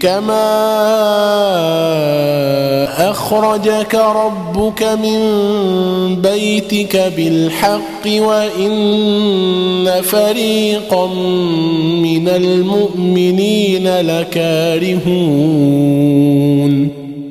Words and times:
كما 0.00 0.48
أخرجك 3.10 3.94
ربك 3.94 4.82
من 4.82 5.20
بيتك 6.22 7.12
بالحق 7.16 8.06
وإن 8.06 10.02
فريقا 10.02 11.06
من 12.02 12.28
المؤمنين 12.28 13.88
لكارهون 14.00 14.98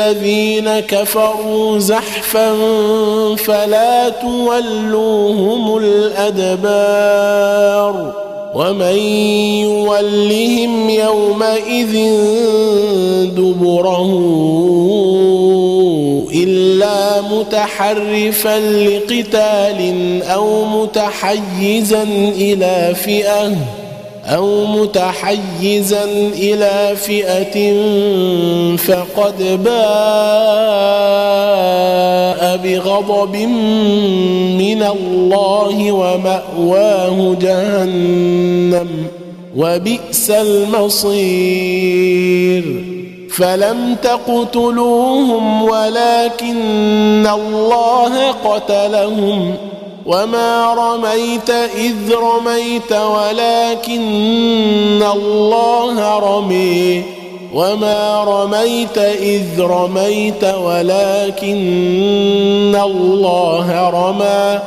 الذين 0.00 0.80
كفروا 0.80 1.78
زحفا 1.78 2.56
فلا 3.36 4.08
تولوهم 4.08 5.78
الأدبار 5.78 7.40
ومن 8.54 8.96
يولهم 9.62 10.90
يومئذ 10.90 11.92
دبره 13.36 14.10
إلا 16.34 17.20
متحرفا 17.20 18.58
لقتال 18.58 20.22
أو 20.22 20.64
متحيزا 20.64 22.02
إلى 22.36 22.94
فئة 23.04 23.56
أو 24.24 24.64
متحيزا 24.66 26.04
إلى 26.32 26.96
فئة 26.96 27.72
فقد 28.76 29.62
باء 29.64 29.80
بغضب 32.56 33.36
من 34.58 34.82
الله 34.82 35.92
ومأواه 35.92 37.36
جهنم 37.40 38.88
وبئس 39.56 40.30
المصير. 40.30 41.70
فلم 43.30 43.96
تقتلوهم 44.02 45.62
ولكن 45.62 47.26
الله 47.34 48.30
قتلهم. 48.30 49.54
وما 50.10 50.74
رميت 50.74 51.50
إذ 51.76 52.14
رميت 52.14 52.92
ولكن 52.92 55.02
الله 55.12 56.18
رمي. 56.18 57.02
وما 57.54 58.24
رميت 58.24 58.98
إذ 58.98 59.60
رميت 59.60 60.44
ولكن 60.44 61.56
الله 62.84 63.90
رمى. 63.90 64.60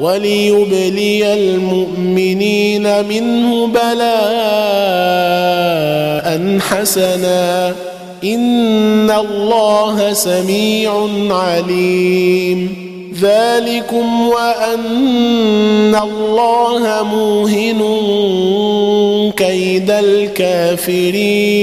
وليبلي 0.00 1.34
المؤمنين 1.34 3.04
منه 3.04 3.66
بلاء 3.66 4.18
حسنا. 6.60 7.74
إن 8.24 9.10
الله 9.10 10.12
سميع 10.12 11.08
عليم. 11.30 12.87
ذلكم 13.20 14.28
وأن 14.28 15.98
الله 16.02 17.02
موهن 17.02 17.80
كيد 19.36 19.90
الكافرين. 19.90 21.58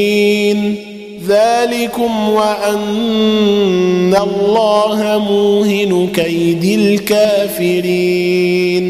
ذلكم 1.27 2.29
وأن 2.29 4.15
الله 4.23 5.23
موهن 5.29 6.07
كيد 6.15 6.79
الكافرين. 6.79 8.85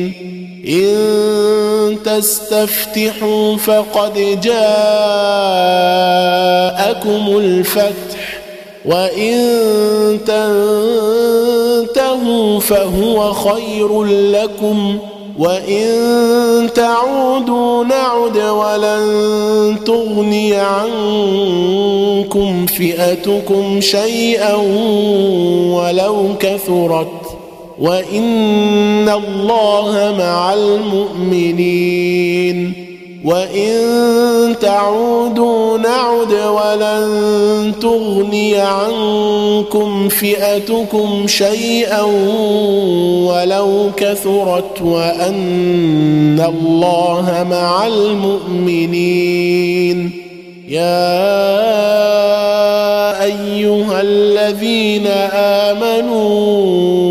إن 0.68 1.98
تستفتحوا 2.06 3.58
فقد 3.58 4.40
جاءكم 4.44 4.58
الفتح. 7.38 8.15
وإن 8.88 9.36
تنتهوا 11.86 12.60
فهو 12.60 13.34
خير 13.34 14.04
لكم 14.04 14.98
وإن 15.40 16.70
تعودوا 16.76 17.84
نعد 17.84 18.38
ولن 18.38 19.76
تغني 19.86 20.56
عنكم 20.56 21.86
فئتكم 22.66 23.82
شيئا 23.82 24.56
ولو 25.76 26.28
كثرت 26.40 27.08
وإن 27.80 29.10
الله 29.10 30.16
مع 30.20 30.54
المؤمنين 30.54 32.35
وإن 33.26 34.56
تعودوا 34.62 35.78
نعد 35.78 36.34
ولن 36.34 37.74
تغني 37.82 38.56
عنكم 38.56 40.10
فئتكم 40.10 41.28
شيئا 41.28 42.02
ولو 43.26 43.92
كثرت 43.98 44.82
وأن 44.82 46.46
الله 46.48 47.48
مع 47.50 47.88
المؤمنين 47.88 49.46
يا 50.70 51.36
أيها 53.24 54.02
الذين 54.02 55.08
آمنوا 55.34 57.05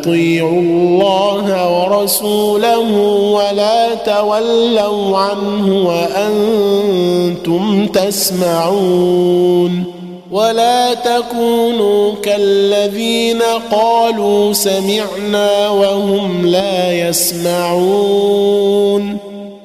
اطيعوا 0.00 0.60
الله 0.60 1.78
ورسوله 1.78 2.90
ولا 3.32 3.94
تولوا 3.94 5.18
عنه 5.18 5.86
وأنتم 5.86 7.86
تسمعون 7.86 9.84
ولا 10.30 10.94
تكونوا 10.94 12.14
كالذين 12.22 13.42
قالوا 13.70 14.52
سمعنا 14.52 15.68
وهم 15.68 16.46
لا 16.46 17.08
يسمعون 17.08 18.54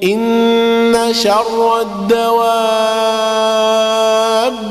إن 0.03 0.95
شر 1.11 1.81
الدواب 1.81 3.29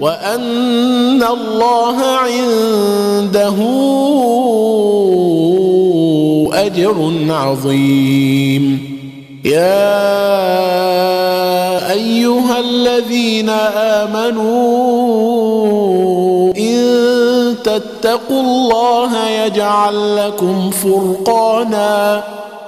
وأن 0.00 1.22
الله 1.22 1.96
عنده 2.04 3.56
أجر 6.52 7.12
عظيم. 7.30 8.98
يا 9.44 9.88
أيها 11.92 12.60
الذين 12.60 13.48
آمنوا 13.98 14.48
إن 16.58 16.78
تتقوا 17.64 18.40
الله 18.40 19.28
يجعل 19.28 20.16
لكم 20.16 20.70
فرقانا 20.70 22.22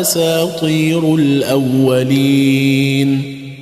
اساطير 0.00 1.14
الأولين 1.14 2.56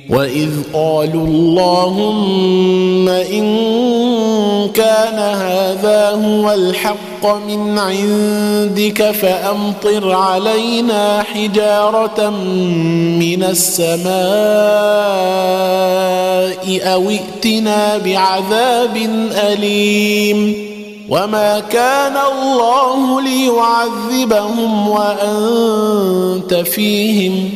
وإذ 0.09 0.49
قالوا 0.73 1.27
اللهم 1.27 3.09
إن 3.09 3.45
كان 4.73 5.19
هذا 5.19 6.09
هو 6.09 6.53
الحق 6.53 7.25
من 7.47 7.79
عندك 7.79 9.11
فأمطر 9.11 10.11
علينا 10.11 11.23
حجارة 11.23 12.29
من 13.19 13.43
السماء 13.43 14.15
أو 16.93 17.09
ائتنا 17.09 17.97
بعذاب 17.97 18.97
أليم 19.31 20.74
وما 21.09 21.59
كان 21.59 22.17
الله 22.17 23.21
ليعذبهم 23.21 24.89
وانت 24.89 26.53
فيهم 26.53 27.49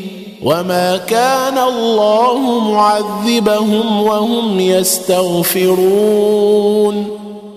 وما 0.44 0.98
كان 0.98 1.58
الله 1.58 2.60
معذبهم 2.60 4.02
وهم 4.02 4.60
يستغفرون 4.60 6.10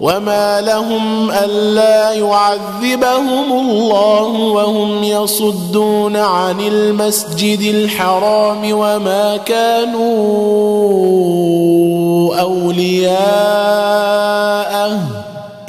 وما 0.00 0.60
لهم 0.60 1.30
الا 1.30 2.12
يعذبهم 2.12 3.52
الله 3.52 4.22
وهم 4.26 5.04
يصدون 5.04 6.16
عن 6.16 6.60
المسجد 6.60 7.60
الحرام 7.60 8.72
وما 8.72 9.36
كانوا 9.36 10.12
اولياءه 12.40 13.22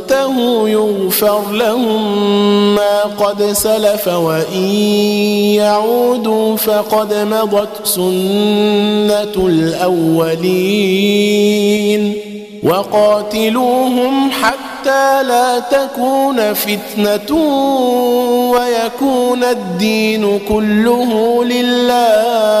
ينتهوا 0.00 0.68
يغفر 0.68 1.50
لهم 1.52 2.74
ما 2.74 3.02
قد 3.02 3.42
سلف 3.52 4.08
وإن 4.08 4.64
يعودوا 5.54 6.56
فقد 6.56 7.14
مضت 7.14 7.86
سنة 7.86 9.46
الأولين 9.46 10.70
وقاتلوهم 12.62 14.30
حتى 14.30 15.22
لا 15.22 15.58
تكون 15.58 16.54
فتنة 16.54 17.36
ويكون 18.52 19.44
الدين 19.44 20.40
كله 20.48 21.44
لله 21.44 22.60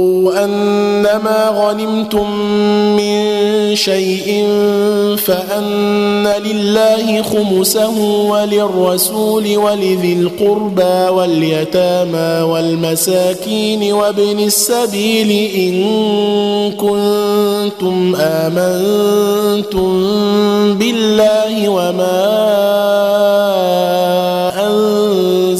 أنما 0.31 1.49
غنمتم 1.49 2.31
من 2.95 3.41
شيء 3.75 4.45
فأن 5.17 6.27
لله 6.45 7.21
خمسه 7.21 7.99
وللرسول 8.29 9.57
ولذي 9.57 10.13
القربى 10.13 11.09
واليتامى 11.09 12.51
والمساكين 12.51 13.93
وابن 13.93 14.39
السبيل 14.39 15.31
إن 15.55 15.75
كنتم 16.71 18.15
آمنتم 18.15 19.91
بالله 20.73 21.69
وما 21.69 22.71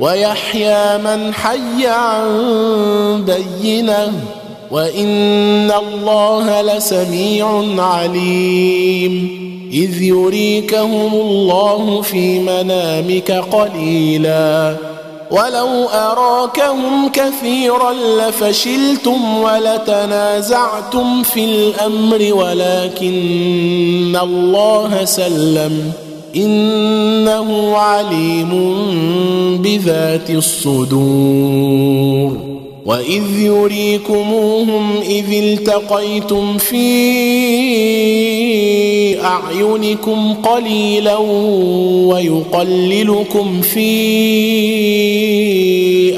ويحيى 0.00 0.98
من 0.98 1.34
حي 1.34 1.86
عن 1.86 3.24
بينة 3.24 4.12
وإن 4.70 5.70
الله 5.70 6.62
لسميع 6.62 7.64
عليم. 7.78 9.46
إذ 9.72 10.02
يريكهم 10.02 11.14
الله 11.14 12.02
في 12.02 12.38
منامك 12.38 13.30
قليلا. 13.30 14.76
ولو 15.30 15.88
أراكهم 15.88 17.08
كثيرا 17.08 17.92
لفشلتم 17.92 19.38
ولتنازعتم 19.38 21.22
في 21.22 21.44
الأمر 21.44 22.34
ولكن 22.34 24.18
الله 24.22 25.04
سلم. 25.04 25.92
إنه 26.36 27.76
عليم 27.76 28.74
بذات 29.62 30.30
الصدور. 30.30 31.76
وإذ 32.86 33.38
يريكموهم 33.38 35.00
إذ 35.08 35.32
التقيتم 35.32 36.58
في 36.58 36.86
أعينكم 39.24 40.34
قليلا 40.34 41.16
ويقللكم 42.06 43.60
في 43.60 43.96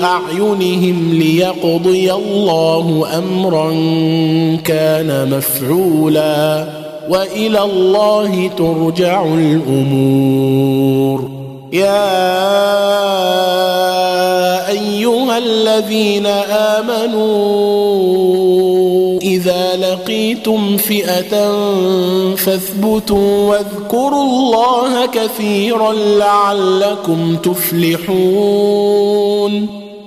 أعينهم 0.05 1.13
ليقضي 1.13 2.13
الله 2.13 3.07
أمرا 3.19 3.71
كان 4.65 5.31
مفعولا. 5.37 6.78
وإلى 7.09 7.63
الله 7.63 8.51
ترجع 8.59 9.25
الأمور. 9.25 11.31
يا 11.73 12.29
أيها 14.69 15.39
الذين 15.39 16.27
آمنوا 16.77 17.29
إذا 19.23 19.77
لقيتم 19.77 20.77
فئة 20.77 21.55
فاثبتوا 22.35 23.51
واذكروا 23.51 24.25
الله 24.25 25.07
كثيرا 25.07 25.93
لعلكم 25.93 27.37
تفلحون. 27.37 28.99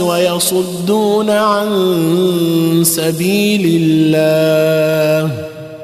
ويصدون 0.00 1.30
عن 1.30 1.68
سبيل 2.84 3.80
الله 3.82 5.32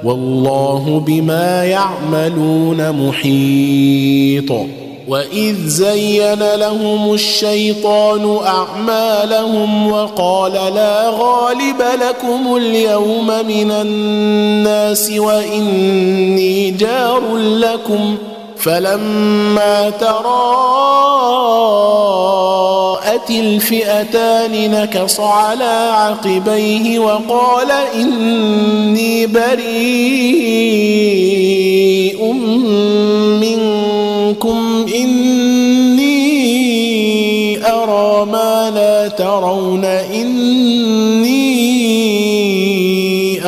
والله 0.05 1.03
بما 1.07 1.64
يعملون 1.64 3.09
محيط 3.09 4.53
وإذ 5.09 5.55
زين 5.66 6.42
لهم 6.55 7.14
الشيطان 7.14 8.38
أعمالهم 8.46 9.90
وقال 9.92 10.53
لا 10.53 11.11
غالب 11.11 11.83
لكم 12.03 12.57
اليوم 12.57 13.27
من 13.27 13.70
الناس 13.70 15.11
وإني 15.11 16.70
جار 16.70 17.37
لكم 17.37 18.16
فلما 18.57 19.90
تراءت 23.07 23.31
الفئتان 23.31 24.71
نكص 24.71 25.21
على 25.21 25.90
عقبيه 25.92 26.99
وقال 26.99 27.71
إني 27.95 29.27
بريء 29.27 29.77
منكم 33.40 34.87
إني 34.95 36.16
أرى 37.66 38.27
ما 38.27 38.71
لا 38.75 39.09
ترون 39.09 39.85
إني 39.85 41.37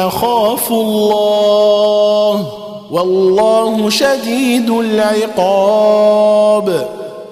أخاف 0.07 0.71
الله 0.73 2.47
والله 2.90 3.90
شديد 3.90 4.71
العقاب. 4.71 6.18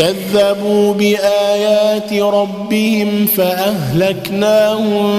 كذبوا 0.00 0.94
بآيات 0.94 2.12
ربهم 2.12 3.26
فأهلكناهم 3.26 5.10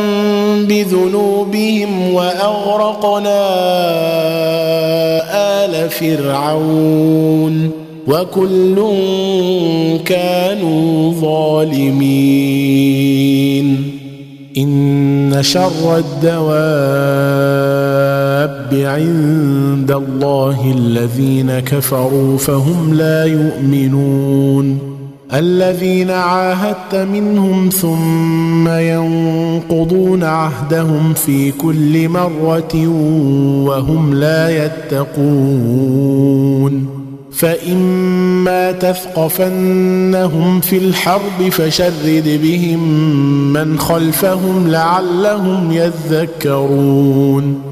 بذنوبهم 0.66 2.14
وأغرقنا 2.14 3.42
آل 5.66 5.90
فرعون 5.90 7.72
وكل 8.08 8.76
كانوا 10.06 11.14
ظالمين. 11.14 12.82
إن 14.58 15.38
شر 15.42 15.98
الدواب 15.98 18.21
عند 18.74 19.92
الله 19.92 20.74
الذين 20.78 21.60
كفروا 21.60 22.38
فهم 22.38 22.94
لا 22.94 23.26
يؤمنون. 23.26 24.92
الذين 25.34 26.10
عاهدت 26.10 26.96
منهم 26.96 27.70
ثم 27.70 28.68
ينقضون 28.68 30.24
عهدهم 30.24 31.14
في 31.14 31.52
كل 31.52 32.10
مرة 32.10 32.88
وهم 33.68 34.14
لا 34.14 34.66
يتقون. 34.66 36.22
فإما 37.32 38.72
تثقفنهم 38.72 40.62
في 40.62 40.78
الحرب 40.78 41.50
فشرد 41.52 42.40
بهم 42.44 43.04
من 43.54 43.80
خلفهم 43.80 44.68
لعلهم 44.68 45.72
يذكرون. 45.72 47.72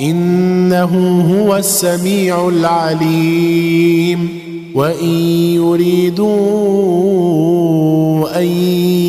إنه 0.00 1.20
هو 1.20 1.56
السميع 1.56 2.48
العليم. 2.48 4.28
وإن 4.74 5.08
يريدوا 5.54 6.24
أن 8.38 8.46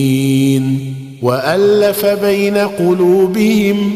وألف 1.22 2.06
بين 2.06 2.58
قلوبهم 2.58 3.96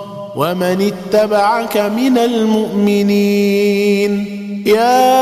ومن 0.35 0.91
اتبعك 0.91 1.77
من 1.77 2.17
المؤمنين. 2.17 4.11
يا 4.65 5.21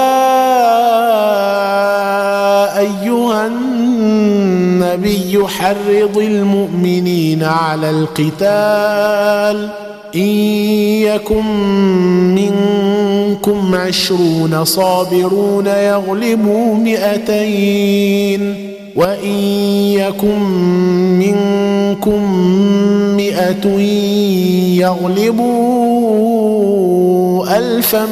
أيها 2.80 3.48
النبي 3.48 5.48
حرض 5.48 6.18
المؤمنين 6.18 7.44
على 7.44 7.90
القتال. 7.90 9.70
إن 10.16 10.22
يكن 11.02 11.46
منكم 12.36 13.76
عشرون 13.76 14.66
صابرون 14.66 15.68
يغلبوا 15.68 16.76
مئتين. 16.76 18.70
وإن 18.96 19.36
يكن 20.00 20.40
منكم 21.20 22.34
مئة 23.18 23.68
يغلبوا 24.80 26.40
الفا 27.58 28.06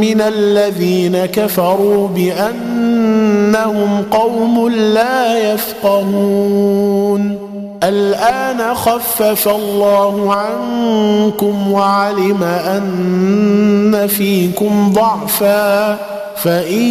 من 0.00 0.20
الذين 0.20 1.26
كفروا 1.26 2.08
بأنهم 2.08 4.02
قوم 4.10 4.68
لا 4.68 5.52
يفقهون 5.52 7.41
الآن 7.82 8.74
خفف 8.74 9.48
الله 9.48 10.34
عنكم 10.34 11.72
وعلم 11.72 12.42
أن 12.42 14.06
فيكم 14.08 14.92
ضعفا 14.92 15.98
فإن 16.36 16.82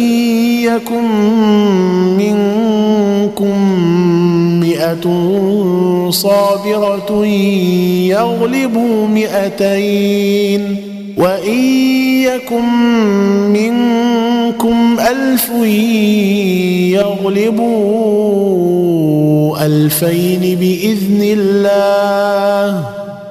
يكن 0.62 1.08
منكم 2.16 3.58
مئة 4.60 5.04
صابرة 6.10 7.26
يغلبوا 8.06 9.06
مئتين 9.08 10.76
وإن 11.18 11.58
يكن 12.22 12.64
منكم 13.52 14.96
ألف 15.00 15.50
يغلبوا 16.92 18.91
الفين 19.62 20.40
بإذن 20.40 21.20
الله 21.22 22.84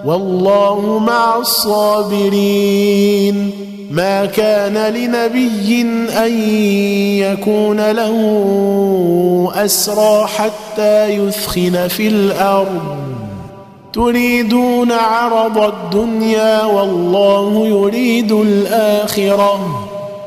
والله 0.05 0.99
مع 0.99 1.37
الصابرين 1.37 2.71
ما 3.91 4.25
كان 4.25 4.93
لنبي 4.93 5.81
أن 6.25 6.49
يكون 7.19 7.91
له 7.91 8.15
أسرى 9.55 10.27
حتى 10.27 11.09
يثخن 11.09 11.87
في 11.87 12.07
الأرض. 12.07 12.97
تريدون 13.93 14.91
عرض 14.91 15.57
الدنيا 15.57 16.63
والله 16.63 17.67
يريد 17.67 18.31
الآخرة. 18.31 19.59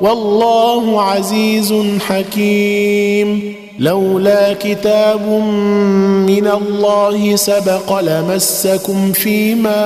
والله 0.01 1.03
عزيز 1.03 1.75
حكيم. 2.09 3.64
لولا 3.79 4.53
كتاب 4.53 5.29
من 6.27 6.47
الله 6.47 7.37
سبق 7.37 8.01
لمسكم 8.01 9.13
فيما 9.13 9.79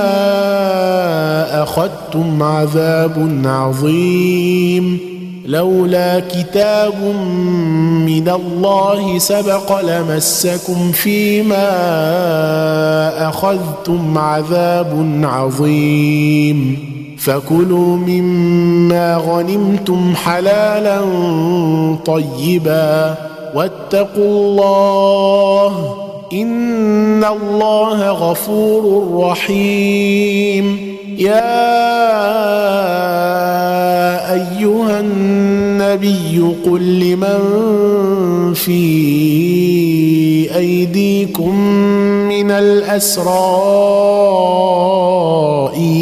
أخذتم 1.62 2.42
عذاب 2.42 3.42
عظيم. 3.44 4.98
لولا 5.46 6.20
كتاب 6.20 7.02
من 8.04 8.28
الله 8.28 9.18
سبق 9.18 9.80
لمسكم 9.80 10.92
فيما 10.92 11.68
أخذتم 13.28 14.18
عذاب 14.18 15.20
عظيم. 15.22 16.78
فكلوا 17.18 17.96
مما 17.96 19.16
غنمتم 19.16 20.14
حلالا 20.14 21.00
طيبا. 22.06 23.27
واتقوا 23.54 24.24
الله 24.24 25.96
إن 26.32 27.24
الله 27.24 28.10
غفور 28.10 29.14
رحيم. 29.24 30.98
يا 31.18 31.68
أيها 34.32 35.00
النبي 35.00 36.54
قل 36.66 37.00
لمن 37.00 37.40
في 38.54 38.80
أيديكم 40.56 41.54
من 42.28 42.50
الأسرى 42.50 43.58
إن 45.76 45.92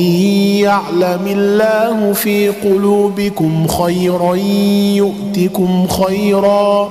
يعلم 0.61 1.27
الله 1.27 2.13
في 2.13 2.49
قلوبكم 2.49 3.67
خيرا 3.67 4.35
يؤتكم 4.95 5.87
خيرا 5.87 6.91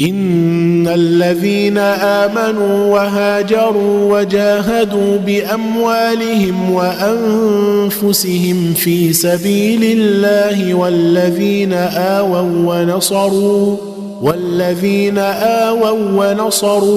إن 0.00 0.88
الذين 0.88 1.78
آمنوا 1.78 2.94
وهاجروا 2.94 4.18
وجاهدوا 4.18 5.16
بأموالهم 5.16 6.70
وأنفسهم 6.70 8.74
في 8.74 9.12
سبيل 9.12 9.98
الله 9.98 10.74
والذين 10.74 11.72
آووا 11.72 12.40
ونصروا 12.40 13.76
والذين 14.22 15.18
آووا 15.18 15.90
ونصروا 15.90 16.88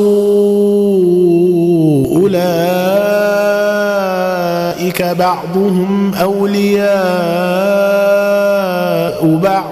أولئك 2.18 2.42
بعضهم 5.04 6.14
أولياء 6.14 6.92
بعض. 9.44 9.72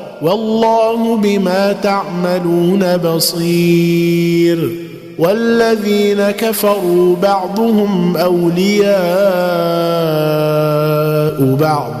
والله 0.21 1.17
بما 1.17 1.73
تعملون 1.73 2.97
بصير 2.97 4.69
والذين 5.19 6.31
كفروا 6.31 7.15
بعضهم 7.15 8.17
أولياء 8.17 8.91
بعض. 11.55 12.00